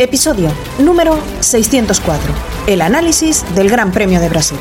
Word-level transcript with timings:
Episodio 0.00 0.48
número 0.78 1.18
604. 1.40 2.32
El 2.66 2.80
análisis 2.80 3.44
del 3.54 3.68
Gran 3.68 3.92
Premio 3.92 4.18
de 4.18 4.30
Brasil. 4.30 4.56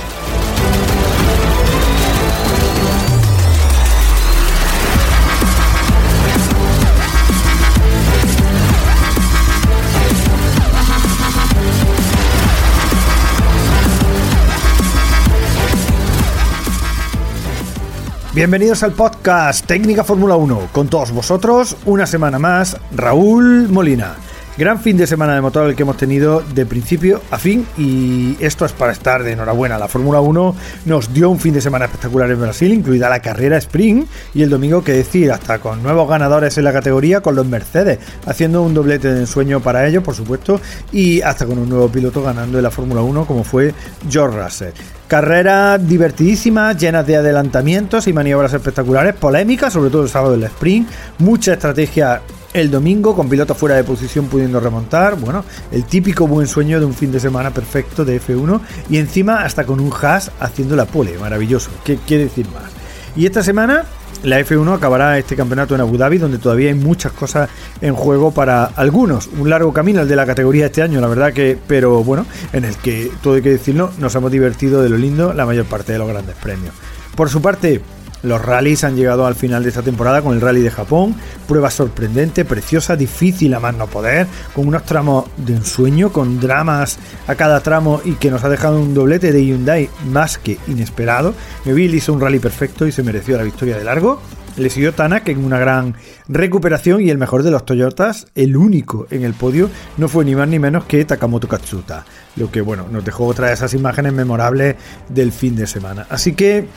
Bienvenidos 18.35 18.83
al 18.83 18.91
podcast 18.91 19.65
Técnica 19.65 20.03
Fórmula 20.03 20.35
1. 20.35 20.67
Con 20.73 20.89
todos 20.89 21.11
vosotros, 21.11 21.77
una 21.85 22.05
semana 22.05 22.39
más, 22.39 22.75
Raúl 22.91 23.69
Molina. 23.69 24.17
Gran 24.57 24.81
fin 24.81 24.97
de 24.97 25.07
semana 25.07 25.35
de 25.35 25.41
motor 25.41 25.69
el 25.69 25.75
que 25.75 25.83
hemos 25.83 25.95
tenido 25.95 26.41
de 26.41 26.65
principio 26.65 27.21
a 27.31 27.37
fin 27.37 27.65
y 27.77 28.35
esto 28.43 28.65
es 28.65 28.73
para 28.73 28.91
estar 28.91 29.23
de 29.23 29.31
enhorabuena. 29.31 29.77
La 29.77 29.87
Fórmula 29.87 30.19
1 30.19 30.55
nos 30.85 31.13
dio 31.13 31.29
un 31.29 31.39
fin 31.39 31.53
de 31.53 31.61
semana 31.61 31.85
espectacular 31.85 32.29
en 32.29 32.41
Brasil, 32.41 32.73
incluida 32.73 33.09
la 33.09 33.21
carrera 33.21 33.57
sprint 33.57 34.09
y 34.33 34.43
el 34.43 34.49
domingo 34.49 34.83
que 34.83 34.91
decir, 34.91 35.31
hasta 35.31 35.59
con 35.59 35.81
nuevos 35.81 36.09
ganadores 36.09 36.57
en 36.57 36.65
la 36.65 36.73
categoría 36.73 37.21
con 37.21 37.35
los 37.35 37.45
Mercedes, 37.45 37.99
haciendo 38.25 38.61
un 38.61 38.73
doblete 38.73 39.13
de 39.13 39.21
ensueño 39.21 39.61
para 39.61 39.87
ellos, 39.87 40.03
por 40.03 40.15
supuesto, 40.15 40.59
y 40.91 41.21
hasta 41.21 41.45
con 41.45 41.57
un 41.57 41.69
nuevo 41.69 41.87
piloto 41.89 42.21
ganando 42.21 42.57
en 42.57 42.63
la 42.63 42.71
Fórmula 42.71 43.01
1 43.01 43.25
como 43.25 43.45
fue 43.45 43.73
George 44.09 44.41
Russell. 44.41 44.73
Carrera 45.07 45.77
divertidísima, 45.77 46.73
llenas 46.73 47.07
de 47.07 47.15
adelantamientos 47.15 48.07
y 48.07 48.13
maniobras 48.13 48.53
espectaculares, 48.53 49.15
polémicas, 49.15 49.71
sobre 49.71 49.89
todo 49.89 50.03
el 50.03 50.09
sábado 50.09 50.33
del 50.33 50.43
sprint, 50.43 50.89
mucha 51.17 51.53
estrategia 51.53 52.21
el 52.53 52.71
domingo 52.71 53.15
con 53.15 53.29
pilotos 53.29 53.57
fuera 53.57 53.75
de 53.75 53.83
posición 53.83 54.27
pudiendo 54.27 54.59
remontar, 54.59 55.15
bueno, 55.15 55.43
el 55.71 55.85
típico 55.85 56.27
buen 56.27 56.47
sueño 56.47 56.79
de 56.79 56.85
un 56.85 56.93
fin 56.93 57.11
de 57.11 57.19
semana 57.19 57.51
perfecto 57.51 58.05
de 58.05 58.21
F1 58.21 58.59
y 58.89 58.97
encima 58.97 59.43
hasta 59.43 59.65
con 59.65 59.79
un 59.79 59.91
Haas 60.01 60.31
haciendo 60.39 60.75
la 60.75 60.85
pole, 60.85 61.17
maravilloso, 61.17 61.69
¿qué 61.83 61.97
quiere 61.97 62.25
decir 62.25 62.47
más? 62.47 62.71
Y 63.15 63.25
esta 63.25 63.43
semana 63.43 63.85
la 64.23 64.39
F1 64.39 64.75
acabará 64.75 65.17
este 65.17 65.35
campeonato 65.35 65.75
en 65.75 65.81
Abu 65.81 65.97
Dhabi, 65.97 66.17
donde 66.17 66.39
todavía 66.39 66.69
hay 66.69 66.75
muchas 66.75 67.11
cosas 67.13 67.49
en 67.79 67.95
juego 67.95 68.31
para 68.31 68.65
algunos. 68.65 69.27
Un 69.27 69.49
largo 69.49 69.71
camino 69.71 70.01
el 70.01 70.07
de 70.07 70.15
la 70.15 70.25
categoría 70.25 70.65
este 70.65 70.81
año, 70.81 70.99
la 70.99 71.07
verdad 71.07 71.31
que, 71.31 71.57
pero 71.67 72.03
bueno, 72.03 72.25
en 72.51 72.65
el 72.65 72.75
que 72.77 73.11
todo 73.23 73.35
hay 73.35 73.41
que 73.41 73.51
decirlo, 73.51 73.91
nos 73.97 74.13
hemos 74.15 74.31
divertido 74.31 74.81
de 74.81 74.89
lo 74.89 74.97
lindo 74.97 75.33
la 75.33 75.45
mayor 75.45 75.65
parte 75.65 75.93
de 75.93 75.99
los 75.99 76.07
grandes 76.07 76.35
premios. 76.35 76.73
Por 77.15 77.29
su 77.29 77.41
parte, 77.41 77.81
los 78.23 78.41
rallies 78.41 78.83
han 78.83 78.95
llegado 78.95 79.25
al 79.25 79.35
final 79.35 79.63
de 79.63 79.69
esta 79.69 79.81
temporada 79.81 80.21
con 80.21 80.33
el 80.33 80.41
rally 80.41 80.61
de 80.61 80.71
Japón, 80.71 81.15
prueba 81.47 81.69
sorprendente, 81.69 82.45
preciosa, 82.45 82.95
difícil 82.95 83.53
a 83.53 83.59
más 83.59 83.75
no 83.75 83.87
poder, 83.87 84.27
con 84.53 84.67
unos 84.67 84.83
tramos 84.83 85.25
de 85.37 85.55
ensueño, 85.55 86.11
con 86.11 86.39
dramas 86.39 86.99
a 87.27 87.35
cada 87.35 87.61
tramo 87.61 88.01
y 88.03 88.13
que 88.13 88.31
nos 88.31 88.43
ha 88.43 88.49
dejado 88.49 88.79
un 88.79 88.93
doblete 88.93 89.31
de 89.31 89.45
Hyundai 89.45 89.89
más 90.05 90.37
que 90.37 90.57
inesperado. 90.67 91.33
Neville 91.65 91.97
hizo 91.97 92.13
un 92.13 92.21
rally 92.21 92.39
perfecto 92.39 92.87
y 92.87 92.91
se 92.91 93.03
mereció 93.03 93.37
la 93.37 93.43
victoria 93.43 93.77
de 93.77 93.83
largo. 93.83 94.21
Le 94.57 94.69
siguió 94.69 94.93
Tanak 94.93 95.29
en 95.29 95.45
una 95.45 95.57
gran 95.57 95.95
recuperación 96.27 97.01
y 97.01 97.09
el 97.09 97.17
mejor 97.17 97.43
de 97.43 97.51
los 97.51 97.65
Toyotas, 97.65 98.27
el 98.35 98.57
único 98.57 99.07
en 99.09 99.23
el 99.23 99.33
podio, 99.33 99.69
no 99.97 100.09
fue 100.09 100.25
ni 100.25 100.35
más 100.35 100.49
ni 100.49 100.59
menos 100.59 100.83
que 100.83 101.05
Takamoto 101.05 101.47
Katsuta. 101.47 102.05
Lo 102.35 102.51
que 102.51 102.59
bueno, 102.59 102.85
nos 102.91 103.05
dejó 103.05 103.25
otra 103.25 103.47
de 103.47 103.53
esas 103.53 103.73
imágenes 103.73 104.11
memorables 104.11 104.75
del 105.07 105.31
fin 105.31 105.55
de 105.55 105.65
semana. 105.65 106.07
Así 106.09 106.33
que 106.33 106.67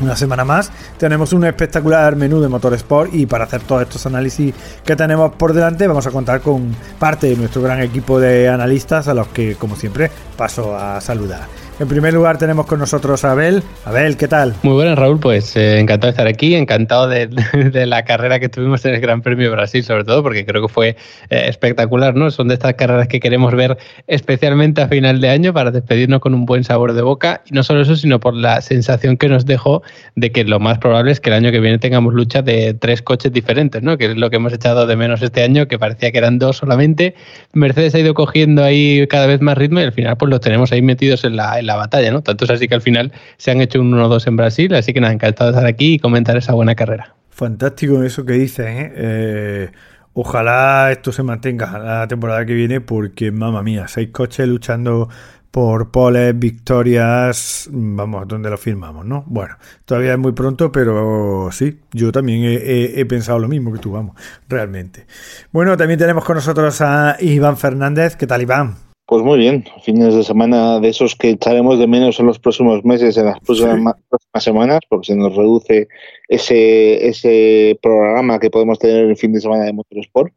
una 0.00 0.16
semana 0.16 0.44
más. 0.44 0.70
Tenemos 0.98 1.32
un 1.32 1.44
espectacular 1.44 2.16
menú 2.16 2.40
de 2.40 2.48
Motorsport 2.48 3.14
y 3.14 3.26
para 3.26 3.44
hacer 3.44 3.62
todos 3.62 3.82
estos 3.82 4.06
análisis 4.06 4.54
que 4.84 4.96
tenemos 4.96 5.32
por 5.34 5.52
delante 5.52 5.86
vamos 5.86 6.06
a 6.06 6.10
contar 6.10 6.40
con 6.40 6.74
parte 6.98 7.28
de 7.28 7.36
nuestro 7.36 7.62
gran 7.62 7.80
equipo 7.80 8.18
de 8.18 8.48
analistas 8.48 9.08
a 9.08 9.14
los 9.14 9.28
que 9.28 9.56
como 9.56 9.76
siempre 9.76 10.10
paso 10.36 10.76
a 10.76 11.00
saludar. 11.00 11.67
En 11.80 11.86
primer 11.86 12.12
lugar 12.12 12.38
tenemos 12.38 12.66
con 12.66 12.80
nosotros 12.80 13.24
a 13.24 13.30
Abel. 13.30 13.62
Abel, 13.84 14.16
¿qué 14.16 14.26
tal? 14.26 14.52
Muy 14.64 14.74
buenas, 14.74 14.98
Raúl. 14.98 15.20
Pues 15.20 15.54
eh, 15.54 15.78
encantado 15.78 16.08
de 16.08 16.10
estar 16.10 16.26
aquí, 16.26 16.56
encantado 16.56 17.06
de, 17.06 17.28
la 17.86 18.04
carrera 18.04 18.40
que 18.40 18.48
tuvimos 18.48 18.84
en 18.84 18.94
el 18.94 19.00
Gran 19.00 19.22
Premio 19.22 19.52
Brasil, 19.52 19.84
sobre 19.84 20.02
todo 20.02 20.24
porque 20.24 20.44
creo 20.44 20.60
que 20.60 20.66
fue 20.66 20.96
eh, 21.30 21.44
espectacular, 21.46 22.16
¿no? 22.16 22.32
Son 22.32 22.48
de 22.48 22.54
estas 22.54 22.74
carreras 22.74 23.06
que 23.06 23.20
queremos 23.20 23.54
ver 23.54 23.78
especialmente 24.08 24.82
a 24.82 24.88
final 24.88 25.20
de 25.20 25.28
año 25.28 25.54
para 25.54 25.70
despedirnos 25.70 26.18
con 26.18 26.34
un 26.34 26.46
buen 26.46 26.64
sabor 26.64 26.94
de 26.94 27.02
boca. 27.02 27.42
Y 27.46 27.54
no 27.54 27.62
solo 27.62 27.82
eso, 27.82 27.94
sino 27.94 28.18
por 28.18 28.34
la 28.34 28.60
sensación 28.60 29.16
que 29.16 29.28
nos 29.28 29.46
dejó 29.46 29.84
de 30.16 30.32
que 30.32 30.42
lo 30.42 30.58
más 30.58 30.78
probable 30.78 31.12
es 31.12 31.20
que 31.20 31.30
el 31.30 31.36
año 31.36 31.52
que 31.52 31.60
viene 31.60 31.78
tengamos 31.78 32.12
lucha 32.12 32.42
de 32.42 32.74
tres 32.74 33.02
coches 33.02 33.32
diferentes, 33.32 33.84
¿no? 33.84 33.96
Que 33.96 34.06
es 34.06 34.16
lo 34.16 34.30
que 34.30 34.36
hemos 34.36 34.52
echado 34.52 34.84
de 34.88 34.96
menos 34.96 35.22
este 35.22 35.44
año, 35.44 35.68
que 35.68 35.78
parecía 35.78 36.10
que 36.10 36.18
eran 36.18 36.40
dos 36.40 36.56
solamente. 36.56 37.14
Mercedes 37.52 37.94
ha 37.94 38.00
ido 38.00 38.14
cogiendo 38.14 38.64
ahí 38.64 39.06
cada 39.06 39.28
vez 39.28 39.40
más 39.40 39.56
ritmo 39.56 39.78
y 39.78 39.84
al 39.84 39.92
final 39.92 40.16
pues 40.16 40.28
los 40.28 40.40
tenemos 40.40 40.72
ahí 40.72 40.82
metidos 40.82 41.22
en 41.22 41.36
la, 41.36 41.62
la 41.68 41.76
batalla, 41.76 42.10
¿no? 42.10 42.22
Tanto 42.22 42.44
es 42.44 42.50
así 42.50 42.66
que 42.66 42.74
al 42.74 42.82
final 42.82 43.12
se 43.36 43.52
han 43.52 43.60
hecho 43.60 43.80
un 43.80 43.92
1-2 43.92 44.26
en 44.26 44.36
Brasil, 44.36 44.74
así 44.74 44.92
que 44.92 45.00
nada, 45.00 45.12
encantado 45.12 45.50
estar 45.50 45.66
aquí 45.66 45.94
y 45.94 45.98
comentar 46.00 46.36
esa 46.36 46.54
buena 46.54 46.74
carrera. 46.74 47.14
Fantástico 47.30 48.02
eso 48.02 48.24
que 48.24 48.32
dices, 48.32 48.66
¿eh? 48.66 48.92
eh 48.96 49.70
ojalá 50.14 50.90
esto 50.90 51.12
se 51.12 51.22
mantenga 51.22 51.78
la 51.78 52.08
temporada 52.08 52.44
que 52.44 52.54
viene 52.54 52.80
porque, 52.80 53.30
mamma 53.30 53.62
mía, 53.62 53.86
seis 53.86 54.08
coches 54.10 54.48
luchando 54.48 55.08
por 55.50 55.90
poles, 55.90 56.38
victorias, 56.38 57.68
vamos, 57.72 58.26
donde 58.28 58.50
lo 58.50 58.58
firmamos, 58.58 59.06
¿no? 59.06 59.24
Bueno, 59.26 59.56
todavía 59.84 60.12
es 60.12 60.18
muy 60.18 60.32
pronto, 60.32 60.70
pero 60.72 61.48
sí, 61.52 61.80
yo 61.92 62.12
también 62.12 62.44
he, 62.44 63.00
he, 63.00 63.06
pensado 63.06 63.38
lo 63.38 63.48
mismo 63.48 63.72
que 63.72 63.78
tú, 63.78 63.92
vamos, 63.92 64.16
realmente. 64.48 65.06
Bueno, 65.52 65.76
también 65.76 65.98
tenemos 65.98 66.24
con 66.24 66.36
nosotros 66.36 66.80
a 66.80 67.16
Iván 67.20 67.56
Fernández. 67.56 68.16
¿Qué 68.16 68.26
tal, 68.26 68.42
Iván? 68.42 68.87
Pues 69.08 69.22
muy 69.22 69.38
bien, 69.38 69.64
fines 69.80 70.14
de 70.14 70.22
semana 70.22 70.80
de 70.80 70.90
esos 70.90 71.16
que 71.16 71.30
echaremos 71.30 71.78
de 71.78 71.86
menos 71.86 72.20
en 72.20 72.26
los 72.26 72.38
próximos 72.38 72.84
meses, 72.84 73.16
en 73.16 73.24
las 73.24 73.40
próximas, 73.40 73.94
sí. 73.96 74.02
próximas 74.06 74.44
semanas, 74.44 74.80
porque 74.86 75.06
se 75.06 75.16
nos 75.16 75.34
reduce 75.34 75.88
ese, 76.28 77.08
ese 77.08 77.78
programa 77.80 78.38
que 78.38 78.50
podemos 78.50 78.78
tener 78.78 79.06
el 79.06 79.16
fin 79.16 79.32
de 79.32 79.40
semana 79.40 79.64
de 79.64 79.72
Motorsport. 79.72 80.30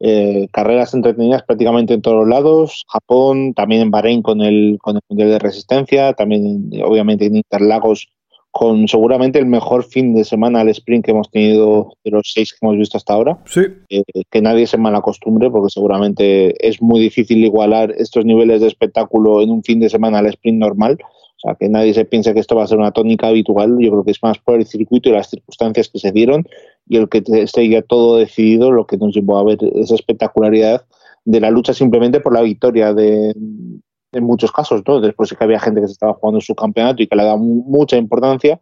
Eh, 0.00 0.48
carreras 0.52 0.92
entretenidas 0.92 1.44
prácticamente 1.44 1.94
en 1.94 2.02
todos 2.02 2.16
los 2.16 2.28
lados, 2.28 2.84
Japón, 2.88 3.54
también 3.54 3.82
en 3.82 3.90
Bahrein 3.92 4.22
con 4.22 4.40
el, 4.40 4.76
con 4.82 4.96
el 4.96 5.02
Mundial 5.08 5.28
de 5.30 5.38
Resistencia, 5.38 6.12
también 6.12 6.68
obviamente 6.84 7.26
en 7.26 7.36
Interlagos 7.36 8.08
con 8.58 8.88
seguramente 8.88 9.38
el 9.38 9.44
mejor 9.44 9.84
fin 9.84 10.14
de 10.14 10.24
semana 10.24 10.60
al 10.60 10.70
sprint 10.70 11.04
que 11.04 11.10
hemos 11.10 11.30
tenido 11.30 11.92
de 12.02 12.10
los 12.10 12.32
seis 12.32 12.54
que 12.54 12.64
hemos 12.64 12.78
visto 12.78 12.96
hasta 12.96 13.12
ahora. 13.12 13.38
Sí. 13.44 13.60
Eh, 13.90 14.02
que 14.30 14.40
nadie 14.40 14.66
se 14.66 14.78
malacostumbre 14.78 15.50
porque 15.50 15.68
seguramente 15.68 16.66
es 16.66 16.80
muy 16.80 16.98
difícil 16.98 17.44
igualar 17.44 17.92
estos 17.98 18.24
niveles 18.24 18.62
de 18.62 18.68
espectáculo 18.68 19.42
en 19.42 19.50
un 19.50 19.62
fin 19.62 19.78
de 19.78 19.90
semana 19.90 20.20
al 20.20 20.26
sprint 20.28 20.58
normal. 20.58 20.96
O 21.02 21.38
sea, 21.38 21.54
que 21.54 21.68
nadie 21.68 21.92
se 21.92 22.06
piense 22.06 22.32
que 22.32 22.40
esto 22.40 22.56
va 22.56 22.64
a 22.64 22.66
ser 22.66 22.78
una 22.78 22.92
tónica 22.92 23.26
habitual. 23.26 23.76
Yo 23.78 23.90
creo 23.90 24.04
que 24.04 24.12
es 24.12 24.22
más 24.22 24.38
por 24.38 24.54
el 24.54 24.64
circuito 24.64 25.10
y 25.10 25.12
las 25.12 25.28
circunstancias 25.28 25.90
que 25.90 25.98
se 25.98 26.12
dieron 26.12 26.48
y 26.88 26.96
el 26.96 27.10
que 27.10 27.22
esté 27.26 27.68
ya 27.68 27.82
todo 27.82 28.16
decidido 28.16 28.72
lo 28.72 28.86
que 28.86 28.96
nos 28.96 29.14
llevó 29.14 29.36
a 29.36 29.44
ver 29.44 29.58
esa 29.74 29.96
espectacularidad 29.96 30.86
de 31.26 31.40
la 31.40 31.50
lucha 31.50 31.74
simplemente 31.74 32.20
por 32.20 32.32
la 32.32 32.40
victoria 32.40 32.94
de, 32.94 33.34
en 34.12 34.24
muchos 34.24 34.52
casos, 34.52 34.82
¿no? 34.86 35.00
Después 35.00 35.28
sí 35.28 35.36
que 35.36 35.44
había 35.44 35.60
gente 35.60 35.80
que 35.80 35.86
se 35.86 35.94
estaba 35.94 36.14
jugando 36.14 36.40
su 36.40 36.54
campeonato 36.54 37.02
y 37.02 37.06
que 37.06 37.16
le 37.16 37.24
da 37.24 37.36
mucha 37.36 37.96
importancia, 37.96 38.60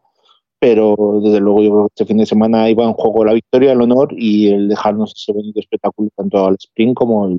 pero 0.59 1.21
desde 1.23 1.41
luego 1.41 1.63
yo 1.63 1.71
creo 1.71 1.83
que 1.83 1.93
este 1.95 2.07
fin 2.07 2.19
de 2.19 2.27
semana 2.27 2.69
iba 2.71 2.85
en 2.85 2.93
juego 2.95 3.25
la 3.25 3.35
victoria, 3.35 3.73
el 3.73 3.83
honor 3.83 4.09
y 4.17 4.49
el 4.49 4.69
dejarnos 4.69 5.13
ese 5.15 5.33
bonito 5.33 5.61
espectáculo 5.61 6.11
tanto 6.17 6.47
al 6.47 6.55
sprint 6.55 6.95
como 6.95 7.27
el 7.27 7.39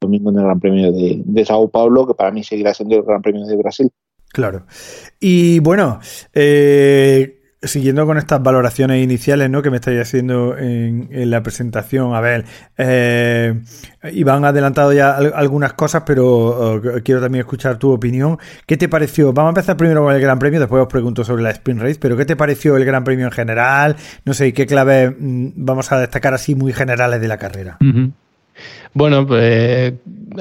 domingo 0.00 0.30
en 0.30 0.38
el 0.38 0.44
Gran 0.44 0.60
Premio 0.60 0.92
de, 0.92 1.22
de 1.24 1.44
Sao 1.44 1.68
Paulo, 1.68 2.06
que 2.06 2.14
para 2.14 2.30
mí 2.30 2.42
seguirá 2.42 2.74
siendo 2.74 2.96
el 2.96 3.02
Gran 3.02 3.22
Premio 3.22 3.46
de 3.46 3.56
Brasil. 3.56 3.90
Claro. 4.34 4.66
Y 5.20 5.60
bueno, 5.60 6.00
eh, 6.34 7.43
siguiendo 7.64 8.06
con 8.06 8.18
estas 8.18 8.42
valoraciones 8.42 9.02
iniciales 9.02 9.50
¿no? 9.50 9.62
que 9.62 9.70
me 9.70 9.76
estáis 9.76 10.00
haciendo 10.00 10.56
en, 10.56 11.08
la 11.30 11.42
presentación, 11.42 12.14
a 12.14 12.20
ver, 12.20 12.44
eh, 12.76 13.60
Iván 14.12 14.44
ha 14.44 14.48
adelantado 14.48 14.92
ya 14.92 15.14
algunas 15.14 15.72
cosas, 15.72 16.02
pero 16.06 16.76
uh, 16.76 17.00
quiero 17.02 17.20
también 17.20 17.40
escuchar 17.40 17.78
tu 17.78 17.92
opinión. 17.92 18.38
¿Qué 18.66 18.76
te 18.76 18.88
pareció? 18.88 19.32
Vamos 19.32 19.48
a 19.48 19.52
empezar 19.52 19.76
primero 19.76 20.02
con 20.02 20.14
el 20.14 20.20
Gran 20.20 20.38
Premio, 20.38 20.60
después 20.60 20.82
os 20.82 20.88
pregunto 20.88 21.24
sobre 21.24 21.42
la 21.42 21.50
Sprint 21.50 21.80
Race, 21.80 21.98
pero 22.00 22.16
¿qué 22.16 22.24
te 22.24 22.36
pareció 22.36 22.76
el 22.76 22.84
Gran 22.84 23.04
Premio 23.04 23.26
en 23.26 23.32
general? 23.32 23.96
No 24.24 24.34
sé, 24.34 24.52
¿qué 24.52 24.66
claves 24.66 25.12
mm, 25.18 25.48
vamos 25.56 25.90
a 25.92 25.98
destacar 25.98 26.34
así 26.34 26.54
muy 26.54 26.72
generales 26.72 27.20
de 27.20 27.28
la 27.28 27.38
carrera? 27.38 27.78
Uh. 27.80 28.10
Bueno, 28.94 29.26
pues 29.26 29.92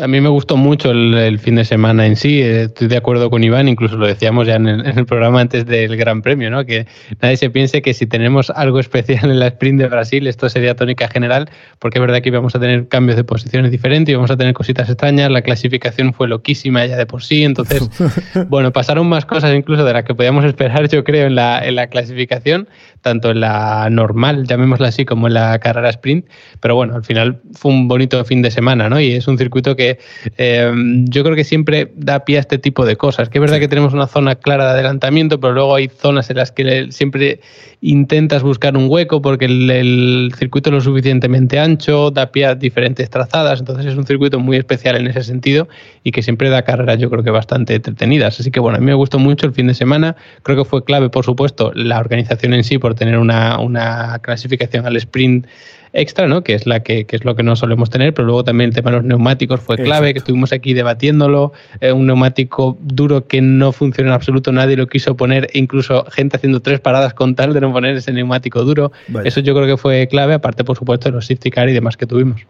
a 0.01 0.07
mí 0.07 0.21
me 0.21 0.29
gustó 0.29 0.57
mucho 0.57 0.91
el, 0.91 1.39
fin 1.39 1.55
de 1.55 1.65
semana 1.65 2.05
en 2.05 2.15
sí. 2.15 2.41
Estoy 2.41 2.87
de 2.87 2.97
acuerdo 2.97 3.29
con 3.29 3.43
Iván, 3.43 3.67
incluso 3.67 3.97
lo 3.97 4.07
decíamos 4.07 4.47
ya 4.47 4.55
en 4.55 4.67
el, 4.67 5.05
programa 5.05 5.41
antes 5.41 5.65
del 5.65 5.97
Gran 5.97 6.21
Premio, 6.21 6.49
¿no? 6.49 6.65
Que 6.65 6.87
nadie 7.21 7.37
se 7.37 7.49
piense 7.49 7.81
que 7.81 7.93
si 7.93 8.05
tenemos 8.05 8.51
algo 8.51 8.79
especial 8.79 9.31
en 9.31 9.39
la 9.39 9.47
sprint 9.47 9.79
de 9.79 9.87
Brasil, 9.87 10.27
esto 10.27 10.49
sería 10.49 10.75
tónica 10.75 11.07
general, 11.07 11.49
porque 11.79 11.99
es 11.99 12.01
verdad 12.01 12.21
que 12.21 12.29
íbamos 12.29 12.55
a 12.55 12.59
tener 12.59 12.87
cambios 12.87 13.17
de 13.17 13.23
posiciones 13.23 13.71
diferentes, 13.71 14.11
íbamos 14.11 14.31
a 14.31 14.37
tener 14.37 14.53
cositas 14.53 14.87
extrañas, 14.87 15.31
la 15.31 15.41
clasificación 15.41 16.13
fue 16.13 16.27
loquísima 16.27 16.85
ya 16.85 16.95
de 16.95 17.05
por 17.07 17.23
sí, 17.23 17.43
entonces, 17.43 17.89
bueno, 18.49 18.71
pasaron 18.71 19.07
más 19.07 19.25
cosas 19.25 19.55
incluso 19.55 19.83
de 19.83 19.93
las 19.93 20.03
que 20.03 20.13
podíamos 20.13 20.45
esperar, 20.45 20.87
yo 20.89 21.03
creo, 21.03 21.25
en 21.25 21.35
la, 21.35 21.65
en 21.65 21.75
la 21.75 21.87
clasificación, 21.87 22.67
tanto 23.01 23.31
en 23.31 23.41
la 23.41 23.89
normal, 23.89 24.45
llamémosla 24.47 24.89
así, 24.89 25.05
como 25.05 25.27
en 25.27 25.33
la 25.33 25.57
carrera 25.59 25.89
sprint, 25.89 26.27
pero 26.59 26.75
bueno, 26.75 26.95
al 26.95 27.03
final 27.03 27.41
fue 27.53 27.71
un 27.71 27.87
bonito 27.87 28.23
fin 28.25 28.42
de 28.43 28.51
semana, 28.51 28.89
¿no? 28.89 28.99
Y 28.99 29.13
es 29.13 29.27
un 29.27 29.39
circuito 29.39 29.75
que 29.75 29.97
eh, 30.37 30.71
yo 31.05 31.23
creo 31.23 31.35
que 31.35 31.43
siempre 31.43 31.91
da 31.95 32.25
pie 32.25 32.37
a 32.37 32.41
este 32.41 32.59
tipo 32.59 32.85
de 32.85 32.95
cosas. 32.95 33.29
Que 33.29 33.39
es 33.39 33.41
verdad 33.41 33.59
que 33.59 33.67
tenemos 33.67 33.93
una 33.93 34.07
zona 34.07 34.35
clara 34.35 34.65
de 34.65 34.71
adelantamiento, 34.71 35.39
pero 35.39 35.53
luego 35.53 35.75
hay 35.75 35.89
zonas 35.89 36.29
en 36.29 36.37
las 36.37 36.51
que 36.51 36.87
siempre 36.91 37.39
intentas 37.83 38.43
buscar 38.43 38.77
un 38.77 38.89
hueco 38.89 39.21
porque 39.21 39.45
el, 39.45 40.33
circuito 40.37 40.69
es 40.69 40.73
lo 40.73 40.81
suficientemente 40.81 41.59
ancho, 41.59 42.11
da 42.11 42.31
pie 42.31 42.45
a 42.45 42.55
diferentes 42.55 43.09
trazadas, 43.09 43.59
entonces 43.59 43.87
es 43.87 43.97
un 43.97 44.05
circuito 44.05 44.39
muy 44.39 44.55
especial 44.55 44.95
en 44.95 45.07
ese 45.07 45.23
sentido 45.23 45.67
y 46.01 46.11
que 46.11 46.23
siempre 46.23 46.49
da 46.49 46.61
carreras 46.61 46.97
yo 46.99 47.09
creo 47.09 47.23
que 47.23 47.29
bastante 47.29 47.75
entretenidas. 47.75 48.39
Así 48.39 48.51
que 48.51 48.61
bueno, 48.61 48.77
a 48.77 48.79
mí 48.79 48.85
me 48.85 48.93
gustó 48.93 49.19
mucho 49.19 49.45
el 49.45 49.53
fin 49.53 49.67
de 49.67 49.73
semana, 49.73 50.15
creo 50.43 50.63
que 50.63 50.69
fue 50.69 50.85
clave 50.85 51.09
por 51.09 51.25
supuesto 51.25 51.71
la 51.75 51.99
organización 51.99 52.53
en 52.53 52.63
sí 52.63 52.77
por 52.77 52.95
tener 52.95 53.17
una, 53.17 53.59
una 53.59 54.19
clasificación 54.19 54.85
al 54.85 54.95
sprint 54.95 55.45
extra, 55.93 56.27
¿no? 56.27 56.43
Que 56.43 56.55
es 56.55 56.65
la 56.65 56.81
que, 56.81 57.05
es 57.09 57.23
lo 57.23 57.35
que 57.35 57.43
no 57.43 57.55
solemos 57.55 57.89
tener, 57.89 58.13
pero 58.13 58.25
luego 58.25 58.43
también 58.43 58.69
el 58.69 58.75
tema 58.75 58.91
de 58.91 58.97
los 58.97 59.05
neumáticos 59.05 59.61
fue 59.61 59.77
clave, 59.77 60.13
que 60.13 60.19
estuvimos 60.19 60.51
aquí 60.51 60.73
debatiéndolo, 60.73 61.53
eh, 61.79 61.91
un 61.91 62.07
neumático 62.07 62.77
duro 62.81 63.27
que 63.27 63.41
no 63.41 63.71
funciona 63.71 64.09
en 64.09 64.15
absoluto, 64.15 64.51
nadie 64.51 64.75
lo 64.75 64.87
quiso 64.87 65.15
poner, 65.15 65.49
e 65.53 65.59
incluso 65.59 66.05
gente 66.11 66.37
haciendo 66.37 66.61
tres 66.61 66.79
paradas 66.79 67.13
con 67.13 67.35
tal 67.35 67.53
de 67.53 67.61
no 67.61 67.71
poner 67.71 67.95
ese 67.95 68.11
neumático 68.11 68.63
duro. 68.63 68.91
Eso 69.23 69.39
yo 69.39 69.53
creo 69.53 69.67
que 69.67 69.77
fue 69.77 70.07
clave, 70.07 70.33
aparte 70.33 70.63
por 70.63 70.77
supuesto 70.77 71.09
de 71.09 71.15
los 71.15 71.25
safety 71.27 71.51
car 71.51 71.69
y 71.69 71.73
demás 71.73 71.95
que 71.95 72.07
tuvimos. 72.07 72.41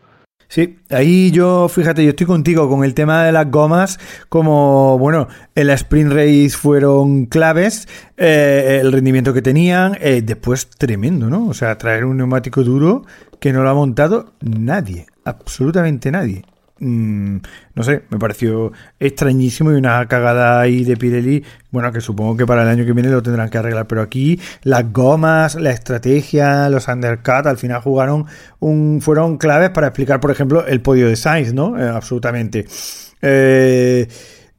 Sí, 0.53 0.77
ahí 0.91 1.31
yo, 1.31 1.67
fíjate, 1.67 2.03
yo 2.03 2.11
estoy 2.11 2.27
contigo 2.27 2.69
con 2.69 2.83
el 2.83 2.93
tema 2.93 3.23
de 3.23 3.31
las 3.31 3.49
gomas, 3.49 3.99
como, 4.29 4.99
bueno, 4.99 5.27
en 5.55 5.65
la 5.65 5.73
sprint 5.73 6.11
race 6.11 6.51
fueron 6.51 7.25
claves, 7.25 7.87
eh, 8.17 8.77
el 8.79 8.91
rendimiento 8.91 9.33
que 9.33 9.41
tenían, 9.41 9.97
eh, 9.99 10.21
después 10.23 10.69
tremendo, 10.69 11.27
¿no? 11.27 11.47
O 11.47 11.55
sea, 11.55 11.75
traer 11.79 12.05
un 12.05 12.17
neumático 12.17 12.61
duro 12.61 13.03
que 13.39 13.51
no 13.51 13.63
lo 13.63 13.69
ha 13.71 13.73
montado 13.73 14.33
nadie, 14.41 15.07
absolutamente 15.25 16.11
nadie. 16.11 16.43
Mm, 16.79 17.37
no 17.75 17.83
sé, 17.83 18.03
me 18.09 18.17
pareció 18.17 18.71
extrañísimo 18.99 19.71
y 19.71 19.75
una 19.75 20.07
cagada 20.07 20.59
ahí 20.59 20.83
de 20.83 20.97
Pirelli, 20.97 21.43
bueno, 21.71 21.91
que 21.91 22.01
supongo 22.01 22.35
que 22.35 22.45
para 22.45 22.63
el 22.63 22.69
año 22.69 22.83
que 22.85 22.93
viene 22.93 23.09
lo 23.09 23.21
tendrán 23.21 23.49
que 23.49 23.59
arreglar, 23.59 23.87
pero 23.87 24.01
aquí 24.01 24.39
las 24.63 24.91
gomas, 24.91 25.55
la 25.55 25.71
estrategia, 25.71 26.69
los 26.69 26.87
undercut, 26.87 27.45
al 27.45 27.57
final 27.57 27.81
jugaron 27.81 28.25
un, 28.59 29.01
fueron 29.01 29.37
claves 29.37 29.69
para 29.69 29.87
explicar, 29.87 30.19
por 30.19 30.31
ejemplo, 30.31 30.65
el 30.65 30.81
podio 30.81 31.07
de 31.07 31.15
Sainz, 31.15 31.53
¿no? 31.53 31.79
Eh, 31.79 31.87
absolutamente. 31.87 32.65
Eh, 33.21 34.07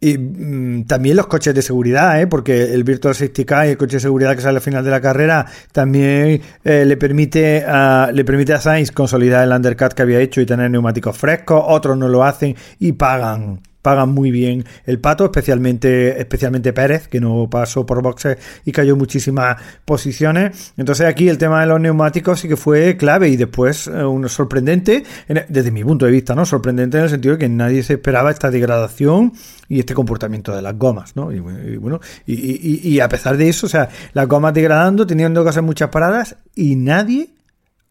y 0.05 0.19
mm, 0.19 0.85
también 0.85 1.17
los 1.17 1.27
coches 1.29 1.55
de 1.55 1.63
seguridad, 1.63 2.21
¿eh? 2.21 2.27
porque 2.27 2.75
el 2.75 2.85
Virtual 2.85 3.15
Safety 3.15 3.47
Car 3.47 3.67
y 3.67 3.71
el 3.71 3.79
coche 3.79 3.97
de 3.97 4.01
seguridad 4.01 4.37
que 4.37 4.43
sale 4.43 4.57
al 4.57 4.63
final 4.63 4.85
de 4.85 4.91
la 4.91 5.01
carrera 5.01 5.47
también 5.73 6.43
eh, 6.63 6.85
le, 6.85 6.97
permite 6.99 7.65
a, 7.67 8.11
le 8.13 8.23
permite 8.23 8.53
a 8.53 8.61
Sainz 8.61 8.91
consolidar 8.91 9.45
el 9.45 9.53
undercut 9.53 9.95
que 9.95 10.03
había 10.03 10.21
hecho 10.21 10.43
y 10.43 10.47
tener 10.47 10.71
neumáticos 10.71 11.17
frescos. 11.17 11.65
Otros 11.67 11.97
no 11.97 12.09
lo 12.09 12.23
hacen 12.23 12.55
y 12.79 12.93
pagan 12.93 13.61
pagan 13.85 14.09
muy 14.09 14.31
bien 14.31 14.65
el 14.87 14.99
pato, 14.99 15.27
especialmente, 15.27 16.19
especialmente 16.19 16.73
Pérez, 16.73 17.07
que 17.07 17.21
no 17.21 17.49
pasó 17.51 17.85
por 17.85 18.01
boxes 18.01 18.39
y 18.65 18.73
cayó 18.73 18.97
muchísimas 18.97 19.59
posiciones. 19.85 20.73
Entonces 20.79 21.07
aquí 21.07 21.29
el 21.29 21.37
tema 21.37 21.61
de 21.61 21.67
los 21.67 21.79
neumáticos 21.79 22.41
sí 22.41 22.49
que 22.49 22.57
fue 22.57 22.97
clave 22.97 23.29
y 23.29 23.37
después 23.37 23.87
eh, 23.87 24.03
uno 24.03 24.27
sorprendente, 24.31 25.05
desde 25.51 25.71
mi 25.71 25.85
punto 25.85 26.07
de 26.07 26.13
vista, 26.13 26.35
¿no? 26.35 26.47
Sorprendente 26.47 26.97
en 26.97 27.05
el 27.05 27.11
sentido 27.11 27.35
de 27.35 27.41
que 27.41 27.49
nadie 27.51 27.83
se 27.83 27.93
esperaba 27.93 28.31
esta 28.31 28.51
degradación 28.51 29.35
y 29.69 29.81
este 29.81 29.93
comportamiento 29.93 30.57
de 30.57 30.63
las 30.63 30.79
gomas, 30.79 31.15
¿no? 31.15 31.31
Y, 31.31 31.41
bueno, 31.41 32.01
y, 32.27 32.89
y, 32.89 33.01
a 33.01 33.09
pesar 33.11 33.37
de 33.37 33.51
eso, 33.51 33.67
o 33.67 33.69
sea, 33.69 33.91
las 34.15 34.27
gomas 34.27 34.55
degradando, 34.55 35.07
teniendo 35.07 35.45
que 35.45 35.51
hacer 35.51 35.63
muchas 35.63 35.91
paradas 35.91 36.37
y 36.55 36.77
nadie 36.77 37.29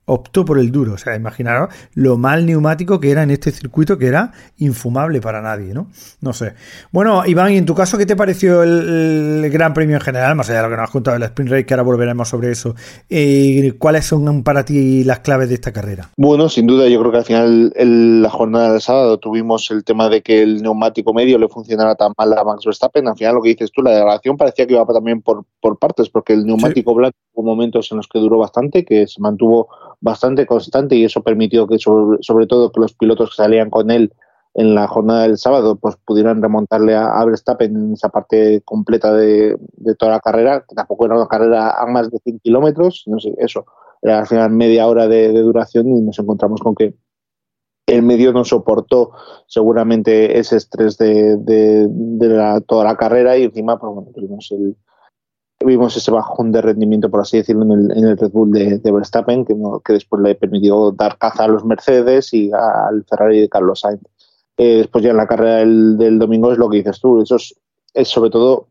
optó 0.06 0.46
por 0.46 0.60
el 0.60 0.72
duro. 0.72 0.94
O 0.94 0.98
sea, 0.98 1.16
imaginaros 1.16 1.70
lo 1.94 2.18
mal 2.18 2.46
neumático 2.46 3.00
que 3.00 3.12
era 3.12 3.24
en 3.24 3.32
este 3.32 3.52
circuito, 3.52 3.98
que 3.98 4.08
era 4.08 4.32
infumable 4.58 5.22
para 5.22 5.42
nadie, 5.42 5.74
¿no? 5.74 5.88
No 6.22 6.34
sé. 6.34 6.54
Bueno, 6.92 7.26
Iván, 7.26 7.54
¿y 7.54 7.58
en 7.58 7.66
tu 7.66 7.76
caso 7.76 7.98
qué 7.98 8.06
te 8.06 8.16
pareció 8.16 8.64
el, 8.64 9.50
Gran 9.52 9.74
Premio 9.74 9.96
en 9.96 10.02
general? 10.02 10.36
Más 10.36 10.50
allá 10.50 10.60
de 10.60 10.64
lo 10.64 10.70
que 10.70 10.78
nos 10.78 10.84
has 10.86 10.92
contado 10.92 11.16
del 11.16 11.24
Sprint 11.24 11.52
Race, 11.52 11.66
que 11.66 11.74
ahora 11.74 11.84
volveremos 11.84 12.28
sobre 12.28 12.52
eso. 12.52 12.76
Eh, 13.10 13.74
¿Cuáles 13.78 14.06
son 14.06 14.44
para 14.44 14.66
ti 14.66 15.04
las 15.04 15.20
claves 15.20 15.50
de 15.50 15.56
esta 15.56 15.72
carrera? 15.72 16.10
Bueno, 16.18 16.50
sin 16.50 16.68
duda, 16.68 16.88
yo 16.88 17.00
creo 17.00 17.12
que 17.12 17.18
al 17.18 17.26
final, 17.26 17.74
en 17.76 18.22
la 18.22 18.30
jornada 18.30 18.72
del 18.72 18.82
sábado, 18.82 19.18
tuvimos 19.18 19.70
el 19.72 19.84
tema 19.84 20.10
de 20.10 20.22
que 20.22 20.42
el 20.42 20.62
neumático 20.62 21.14
medio 21.14 21.38
le 21.38 21.48
funcionara 21.48 21.96
tan 21.96 22.14
mal 22.18 22.34
a 22.38 22.44
Max 22.44 22.66
Verstappen. 22.66 23.08
Al 23.08 23.18
final, 23.18 23.36
lo 23.36 23.42
que 23.42 23.50
dices 23.50 23.72
tú, 23.72 23.82
la 23.82 23.92
degradación 23.92 24.38
parecía 24.38 24.66
que 24.66 24.74
iba 24.74 24.86
también 24.86 25.22
por, 25.22 25.46
por 25.62 25.78
partes, 25.78 26.10
porque 26.10 26.34
el 26.34 26.46
neumático 26.46 26.94
blanco 26.94 27.18
hubo 27.34 27.44
momentos 27.44 27.92
en 27.92 27.98
los 27.98 28.08
que 28.08 28.20
duró 28.20 28.38
bastante, 28.38 28.86
que 28.86 29.08
se 29.08 29.22
mantuvo 29.22 29.68
bastante 30.00 30.46
constante 30.46 30.96
y 30.96 31.06
eso 31.06 31.22
permitió 31.22 31.68
que 31.68 31.80
sobre, 31.80 32.48
todo 32.48 32.72
que 32.72 32.80
los 32.80 32.94
pilotos 32.94 33.32
que 33.32 33.36
salían 33.38 33.70
con 33.70 33.92
él 33.92 34.14
en 34.56 34.76
la 34.76 34.88
jornada 34.88 35.24
del 35.24 35.38
sábado 35.38 35.76
pues 35.78 35.96
pudieran 36.06 36.42
remontarle 36.42 36.96
a, 36.96 37.24
Verstappen 37.26 37.76
en 37.76 37.94
esa 37.94 38.10
parte 38.10 38.62
completa 38.64 39.14
de, 39.14 39.58
toda 39.98 40.14
la 40.14 40.20
carrera, 40.20 40.64
que 40.68 40.76
tampoco 40.76 41.06
era 41.06 41.16
una 41.16 41.28
carrera 41.28 41.72
a 41.72 41.86
más 41.88 42.12
de 42.12 42.20
100 42.20 42.40
kilómetros, 42.40 43.04
no 43.08 43.20
sé, 43.20 43.34
eso, 43.38 43.66
era 44.02 44.20
al 44.20 44.28
final 44.28 44.52
media 44.52 44.88
hora 44.88 45.08
de, 45.08 45.32
duración 45.32 45.88
y 45.88 46.02
nos 46.02 46.20
encontramos 46.20 46.62
con 46.62 46.76
que 46.76 46.94
el 47.88 48.04
medio 48.04 48.32
no 48.32 48.46
soportó 48.46 49.12
seguramente 49.48 50.38
ese 50.40 50.58
estrés 50.58 50.98
de, 50.98 51.36
de, 51.38 52.62
toda 52.68 52.84
la 52.86 52.96
carrera 52.96 53.38
y 53.38 53.44
encima 53.44 53.78
pues 53.78 53.94
bueno, 53.94 54.12
tuvimos 54.14 54.52
el, 54.52 54.78
vimos 55.66 55.96
ese 55.98 56.12
bajón 56.12 56.52
de 56.52 56.62
rendimiento, 56.62 57.10
por 57.10 57.22
así 57.22 57.38
decirlo, 57.38 57.64
en 57.64 57.72
el, 57.72 57.98
en 57.98 58.06
el 58.06 58.18
Red 58.18 58.32
Bull 58.32 58.52
de, 58.52 58.80
Verstappen, 58.84 59.46
que, 59.46 59.56
que, 59.84 59.94
después 59.94 60.22
le 60.22 60.36
permitió 60.36 60.92
dar 60.92 61.18
caza 61.18 61.46
a 61.46 61.48
los 61.48 61.66
Mercedes 61.66 62.34
y 62.34 62.52
al 62.54 63.04
Ferrari 63.06 63.42
de 63.42 63.50
Carlos 63.50 63.82
Sainz. 63.82 64.02
Eh, 64.58 64.78
después 64.78 65.04
ya 65.04 65.12
en 65.12 65.18
la 65.18 65.28
carrera 65.28 65.58
del, 65.58 66.20
domingo 66.20 66.52
es 66.52 66.58
lo 66.58 66.70
que 66.70 66.78
dices 66.78 67.00
tú, 67.00 67.22
eso 67.22 67.38
es, 67.38 68.08
sobre 68.08 68.30
todo 68.30 68.68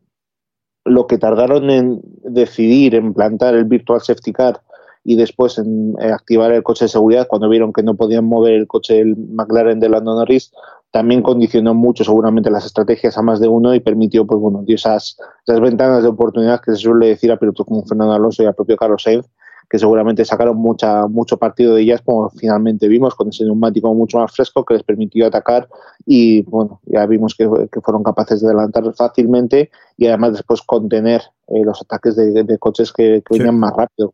lo 0.85 1.07
que 1.07 1.19
tardaron 1.19 1.71
en 1.71 2.01
decidir, 2.23 2.95
en 2.95 3.15
plantar 3.15 3.55
el 3.55 3.65
Virtual 3.65 4.01
Safety 4.01 4.33
Car 4.33 4.61
y 5.05 5.17
después 5.17 5.59
en, 5.59 5.95
activar 6.01 6.53
el 6.53 6.63
coche 6.63 6.85
de 6.85 6.91
seguridad 6.91 7.27
cuando 7.29 7.49
vieron 7.49 7.73
que 7.73 7.83
no 7.83 7.95
podían 7.95 8.25
mover 8.25 8.55
el 8.55 8.67
coche 8.67 8.95
del 8.95 9.17
McLaren 9.17 9.81
de 9.81 9.89
Lando 9.89 10.15
Norris, 10.15 10.53
también 10.91 11.23
condicionó 11.23 11.75
mucho 11.75 12.05
seguramente 12.05 12.51
las 12.51 12.67
estrategias 12.67 13.17
a 13.17 13.23
más 13.23 13.41
de 13.41 13.49
uno 13.49 13.75
y 13.75 13.81
permitió 13.81 14.27
pues 14.27 14.41
bueno 14.41 14.63
esas, 14.67 15.17
esas 15.47 15.61
ventanas 15.61 16.03
de 16.03 16.09
oportunidad 16.09 16.61
que 16.61 16.73
se 16.73 16.79
suele 16.79 17.09
decir 17.09 17.33
a 17.33 17.39
pilotos 17.39 17.67
como 17.67 17.85
Fernando 17.85 18.13
Alonso 18.13 18.43
y 18.43 18.47
al 18.47 18.55
propio 18.55 18.77
Carlos 18.77 19.03
Sainz 19.03 19.27
que 19.69 19.79
seguramente 19.79 20.25
sacaron 20.25 20.57
mucha, 20.57 21.07
mucho 21.07 21.37
partido 21.39 21.75
de 21.75 21.83
ellas, 21.83 22.03
como 22.03 22.31
finalmente 22.31 22.89
vimos, 22.89 23.15
con 23.15 23.29
ese 23.29 23.45
neumático 23.45 23.93
mucho 23.95 24.19
más 24.19 24.33
fresco 24.33 24.65
que 24.65 24.75
les 24.75 24.83
permitió 24.83 25.27
atacar 25.27 25.69
y 26.07 26.43
bueno, 26.43 26.81
ya 26.85 27.07
vimos 27.07 27.35
que, 27.35 27.49
fueron 27.83 28.03
capaces 28.03 28.41
de 28.41 28.49
adelantar 28.49 28.85
fácilmente 28.95 29.71
y 29.97 30.07
además 30.07 30.33
después 30.33 30.63
contener 30.63 31.23
eh, 31.49 31.65
los 31.65 31.81
ataques 31.83 32.17
de, 32.17 32.59
coches 32.59 32.93
que, 32.93 33.23
venían 33.31 33.59
más 33.59 33.75
rápido. 33.77 34.13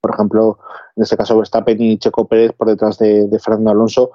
Por 0.00 0.14
ejemplo, 0.14 0.58
en 0.96 1.02
este 1.02 1.16
caso 1.16 1.36
Verstappen 1.36 1.80
y 1.80 1.98
Checo 1.98 2.26
Pérez 2.26 2.52
por 2.52 2.68
detrás 2.68 2.98
de, 2.98 3.26
de 3.26 3.38
Fernando 3.38 3.70
Alonso 3.70 4.12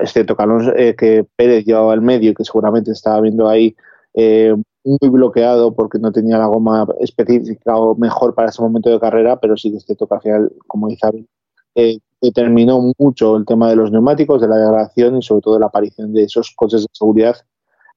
excepto 0.00 0.36
que, 0.36 0.42
Alonso, 0.42 0.74
eh, 0.76 0.94
que 0.96 1.26
Pérez 1.36 1.64
llevaba 1.64 1.92
al 1.92 2.02
medio, 2.02 2.34
que 2.34 2.44
seguramente 2.44 2.92
estaba 2.92 3.20
viendo 3.20 3.48
ahí 3.48 3.76
eh, 4.14 4.54
muy 4.88 5.10
bloqueado 5.10 5.74
porque 5.74 5.98
no 5.98 6.12
tenía 6.12 6.38
la 6.38 6.46
goma 6.46 6.86
específica 7.00 7.76
o 7.76 7.94
mejor 7.94 8.34
para 8.34 8.48
ese 8.48 8.62
momento 8.62 8.90
de 8.90 9.00
carrera, 9.00 9.38
pero 9.40 9.56
sí 9.56 9.70
que 9.70 9.76
este 9.76 9.96
al 10.08 10.20
final, 10.20 10.52
como 10.66 10.88
dice 10.88 11.26
eh, 11.74 11.98
determinó 12.20 12.92
mucho 12.98 13.36
el 13.36 13.44
tema 13.44 13.68
de 13.68 13.76
los 13.76 13.92
neumáticos, 13.92 14.40
de 14.40 14.48
la 14.48 14.56
degradación 14.56 15.16
y 15.16 15.22
sobre 15.22 15.42
todo 15.42 15.54
de 15.54 15.60
la 15.60 15.66
aparición 15.66 16.12
de 16.12 16.24
esos 16.24 16.52
coches 16.56 16.82
de 16.82 16.88
seguridad, 16.92 17.36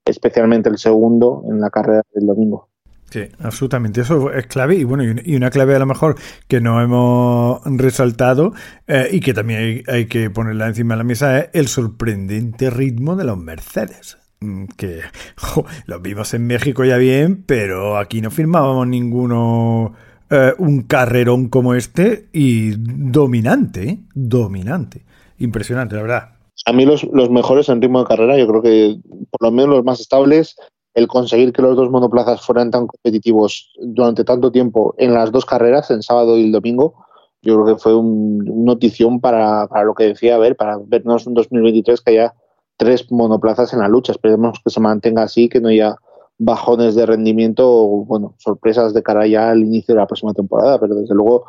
especialmente 0.05 0.69
el 0.69 0.77
segundo 0.77 1.43
en 1.49 1.59
la 1.59 1.69
carrera 1.69 2.03
del 2.13 2.27
domingo. 2.27 2.67
Sí, 3.11 3.27
absolutamente. 3.39 4.01
Eso 4.01 4.31
es 4.31 4.47
clave 4.47 4.75
y 4.75 4.85
bueno, 4.85 5.03
y 5.03 5.35
una 5.35 5.49
clave 5.49 5.75
a 5.75 5.79
lo 5.79 5.85
mejor 5.85 6.15
que 6.47 6.61
no 6.61 6.81
hemos 6.81 7.61
resaltado 7.65 8.53
eh, 8.87 9.09
y 9.11 9.19
que 9.19 9.33
también 9.33 9.83
hay, 9.87 10.05
que 10.05 10.29
ponerla 10.29 10.67
encima 10.67 10.93
de 10.93 10.99
la 10.99 11.03
mesa 11.03 11.39
es 11.39 11.49
el 11.51 11.67
sorprendente 11.67 12.69
ritmo 12.69 13.17
de 13.17 13.25
los 13.25 13.37
Mercedes. 13.37 14.20
Mm, 14.43 14.65
que 14.75 15.01
los 15.85 16.01
vimos 16.01 16.33
en 16.33 16.47
México 16.47 16.83
ya 16.83 16.97
bien, 16.97 17.43
pero 17.45 17.97
aquí 17.97 18.21
no 18.21 18.31
firmábamos 18.31 18.87
ninguno 18.87 19.93
eh, 20.31 20.53
un 20.57 20.81
carrerón 20.81 21.49
como 21.49 21.75
este 21.75 22.27
y 22.33 22.71
dominante, 22.77 23.83
¿eh? 23.83 23.99
dominante. 24.15 25.05
Impresionante, 25.37 25.95
la 25.95 26.01
verdad. 26.01 26.29
A 26.65 26.73
mí 26.73 26.85
los, 26.85 27.03
mejores 27.29 27.69
en 27.69 27.81
ritmo 27.81 27.99
de 27.99 28.05
carrera, 28.05 28.37
yo 28.37 28.47
creo 28.47 28.61
que 28.61 28.99
por 29.29 29.43
lo 29.43 29.51
menos 29.51 29.75
los 29.75 29.83
más 29.83 29.99
estables, 29.99 30.55
el 30.95 31.07
conseguir 31.07 31.53
que 31.53 31.61
los 31.61 31.75
dos 31.75 31.89
monoplazas 31.89 32.41
fueran 32.41 32.71
tan 32.71 32.87
competitivos 32.87 33.71
durante 33.79 34.23
tanto 34.23 34.51
tiempo 34.51 34.95
en 34.97 35.13
las 35.13 35.31
dos 35.31 35.45
carreras, 35.45 35.91
en 35.91 36.01
sábado 36.01 36.37
y 36.37 36.45
el 36.45 36.51
domingo, 36.51 36.95
yo 37.41 37.55
creo 37.55 37.75
que 37.75 37.81
fue 37.81 37.95
un, 37.95 38.65
notición 38.65 39.19
para, 39.19 39.67
lo 39.83 39.93
que 39.95 40.05
decía, 40.05 40.35
a 40.35 40.39
ver, 40.39 40.55
para 40.55 40.77
vernos 40.83 41.25
en 41.27 41.33
2023 41.33 42.01
que 42.01 42.11
haya 42.11 42.33
tres 42.81 43.11
monoplazas 43.11 43.73
en 43.73 43.79
la 43.79 43.87
lucha. 43.87 44.11
Esperemos 44.11 44.59
que 44.63 44.71
se 44.71 44.79
mantenga 44.79 45.21
así, 45.21 45.47
que 45.47 45.61
no 45.61 45.67
haya 45.67 45.95
bajones 46.39 46.95
de 46.95 47.05
rendimiento 47.05 47.69
o, 47.69 48.03
bueno, 48.05 48.33
sorpresas 48.39 48.95
de 48.95 49.03
cara 49.03 49.27
ya 49.27 49.51
al 49.51 49.59
inicio 49.59 49.93
de 49.93 50.01
la 50.01 50.07
próxima 50.07 50.33
temporada, 50.33 50.79
pero 50.79 50.95
desde 50.95 51.13
luego, 51.13 51.45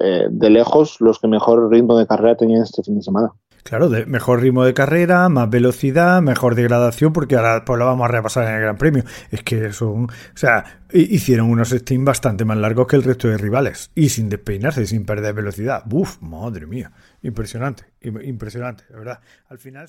eh, 0.00 0.28
de 0.30 0.50
lejos, 0.50 1.00
los 1.00 1.18
que 1.18 1.26
mejor 1.26 1.68
ritmo 1.68 1.98
de 1.98 2.06
carrera 2.06 2.36
tenían 2.36 2.62
este 2.62 2.84
fin 2.84 2.94
de 2.94 3.02
semana. 3.02 3.32
Claro, 3.64 3.88
de 3.88 4.06
mejor 4.06 4.40
ritmo 4.40 4.64
de 4.64 4.72
carrera, 4.72 5.28
más 5.28 5.50
velocidad, 5.50 6.22
mejor 6.22 6.54
degradación, 6.54 7.12
porque 7.12 7.34
ahora 7.34 7.64
pues 7.66 7.78
lo 7.78 7.86
vamos 7.86 8.08
a 8.08 8.12
repasar 8.12 8.46
en 8.46 8.54
el 8.54 8.60
Gran 8.60 8.78
Premio. 8.78 9.02
Es 9.32 9.42
que 9.42 9.72
son, 9.72 10.04
o 10.04 10.36
sea, 10.36 10.64
hicieron 10.92 11.50
unos 11.50 11.70
steam 11.70 12.04
bastante 12.04 12.44
más 12.44 12.56
largos 12.56 12.86
que 12.86 12.94
el 12.94 13.02
resto 13.02 13.26
de 13.26 13.36
rivales 13.36 13.90
y 13.96 14.10
sin 14.10 14.28
despeinarse, 14.28 14.86
sin 14.86 15.04
perder 15.04 15.34
velocidad. 15.34 15.82
Uf, 15.90 16.22
madre 16.22 16.66
mía, 16.66 16.92
impresionante, 17.22 17.82
impresionante, 18.00 18.84
de 18.88 18.96
verdad. 18.96 19.18
Al 19.48 19.58
final 19.58 19.88